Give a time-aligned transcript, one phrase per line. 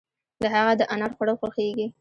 [0.41, 1.87] د هغه د انار خوړل خوښيږي.